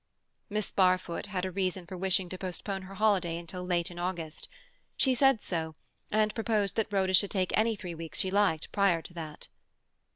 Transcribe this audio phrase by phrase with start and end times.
[0.49, 4.49] Miss Barfoot had a reason for wishing to postpone her holiday until late in August.
[4.97, 5.75] She said so,
[6.09, 9.47] and proposed that Rhoda should take any three weeks she liked prior to that.